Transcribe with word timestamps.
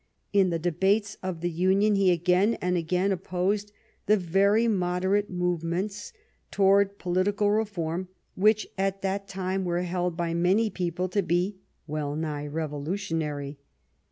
In 0.33 0.49
the 0.49 0.57
debates 0.57 1.15
of 1.21 1.41
the 1.41 1.49
Union 1.51 1.93
he 1.93 2.09
again 2.09 2.55
and 2.59 2.75
again 2.75 3.11
op 3.13 3.23
posed 3.23 3.71
the 4.07 4.17
very 4.17 4.67
moderate 4.67 5.29
movements 5.29 6.11
towards 6.49 6.93
political 6.97 7.51
reform 7.51 8.07
which 8.33 8.67
at 8.79 9.03
that 9.03 9.27
time 9.27 9.63
were 9.63 9.83
held 9.83 10.17
by 10.17 10.33
many 10.33 10.71
people 10.71 11.07
to 11.09 11.21
be 11.21 11.57
well 11.85 12.15
nigh 12.15 12.47
revolutionary. 12.47 13.59